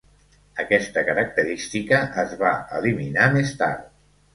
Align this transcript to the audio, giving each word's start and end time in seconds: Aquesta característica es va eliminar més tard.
Aquesta 0.63 1.03
característica 1.11 2.03
es 2.27 2.35
va 2.43 2.57
eliminar 2.83 3.33
més 3.41 3.59
tard. 3.65 3.91